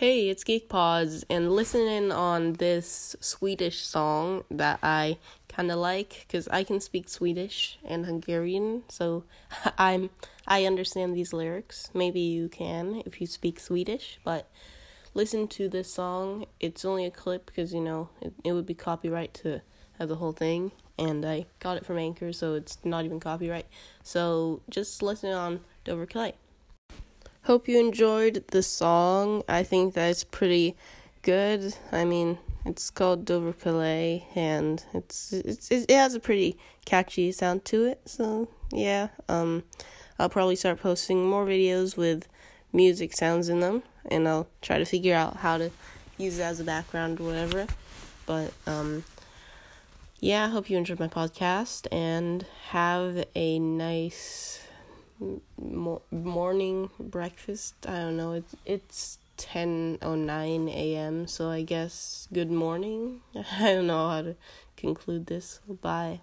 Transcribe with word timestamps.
Hey, 0.00 0.30
it's 0.30 0.44
Geek 0.44 0.70
Pods, 0.70 1.26
and 1.28 1.52
listening 1.52 2.10
on 2.10 2.54
this 2.54 3.14
Swedish 3.20 3.82
song 3.82 4.44
that 4.50 4.78
I 4.82 5.18
kind 5.46 5.70
of 5.70 5.78
like 5.78 6.24
because 6.26 6.48
I 6.48 6.64
can 6.64 6.80
speak 6.80 7.06
Swedish 7.06 7.78
and 7.84 8.06
Hungarian, 8.06 8.84
so 8.88 9.24
I'm 9.76 10.08
I 10.46 10.64
understand 10.64 11.14
these 11.14 11.34
lyrics. 11.34 11.90
Maybe 11.92 12.20
you 12.20 12.48
can 12.48 13.02
if 13.04 13.20
you 13.20 13.26
speak 13.26 13.60
Swedish, 13.60 14.18
but 14.24 14.48
listen 15.12 15.46
to 15.48 15.68
this 15.68 15.92
song. 15.92 16.46
It's 16.60 16.86
only 16.86 17.04
a 17.04 17.10
clip 17.10 17.44
because 17.44 17.74
you 17.74 17.82
know 17.82 18.08
it, 18.22 18.32
it 18.42 18.52
would 18.54 18.64
be 18.64 18.72
copyright 18.72 19.34
to 19.42 19.60
have 19.98 20.08
the 20.08 20.16
whole 20.16 20.32
thing, 20.32 20.72
and 20.98 21.26
I 21.26 21.44
got 21.58 21.76
it 21.76 21.84
from 21.84 21.98
Anchor, 21.98 22.32
so 22.32 22.54
it's 22.54 22.78
not 22.84 23.04
even 23.04 23.20
copyright. 23.20 23.66
So 24.02 24.62
just 24.70 25.02
listen 25.02 25.30
on 25.30 25.60
Dover 25.84 26.06
Calais. 26.06 26.36
Hope 27.50 27.66
you 27.66 27.80
enjoyed 27.80 28.44
the 28.52 28.62
song. 28.62 29.42
I 29.48 29.64
think 29.64 29.94
that's 29.94 30.22
pretty 30.22 30.76
good. 31.22 31.74
I 31.90 32.04
mean, 32.04 32.38
it's 32.64 32.90
called 32.90 33.24
Dover 33.24 33.52
Calais, 33.52 34.24
and 34.36 34.84
it's, 34.94 35.32
it's 35.32 35.68
it 35.68 35.90
has 35.90 36.14
a 36.14 36.20
pretty 36.20 36.56
catchy 36.84 37.32
sound 37.32 37.64
to 37.64 37.86
it. 37.86 38.02
So 38.04 38.46
yeah, 38.70 39.08
um, 39.28 39.64
I'll 40.16 40.28
probably 40.28 40.54
start 40.54 40.80
posting 40.80 41.28
more 41.28 41.44
videos 41.44 41.96
with 41.96 42.28
music 42.72 43.16
sounds 43.16 43.48
in 43.48 43.58
them, 43.58 43.82
and 44.08 44.28
I'll 44.28 44.46
try 44.62 44.78
to 44.78 44.84
figure 44.84 45.16
out 45.16 45.38
how 45.38 45.58
to 45.58 45.72
use 46.18 46.38
it 46.38 46.42
as 46.42 46.60
a 46.60 46.64
background 46.64 47.18
or 47.18 47.24
whatever. 47.24 47.66
But 48.26 48.52
um, 48.68 49.02
yeah, 50.20 50.44
I 50.44 50.50
hope 50.50 50.70
you 50.70 50.78
enjoyed 50.78 51.00
my 51.00 51.08
podcast 51.08 51.88
and 51.90 52.46
have 52.68 53.24
a 53.34 53.58
nice 53.58 54.49
morning 56.10 56.90
breakfast. 56.98 57.74
I 57.86 57.96
don't 57.98 58.16
know. 58.16 58.32
It's 58.32 58.56
it's 58.64 59.18
ten 59.36 59.98
oh 60.02 60.14
nine 60.14 60.68
a.m. 60.68 61.26
So 61.26 61.50
I 61.50 61.62
guess 61.62 62.28
good 62.32 62.50
morning. 62.50 63.20
I 63.34 63.74
don't 63.74 63.86
know 63.86 64.08
how 64.08 64.22
to 64.22 64.36
conclude 64.76 65.26
this. 65.26 65.60
Bye. 65.82 66.20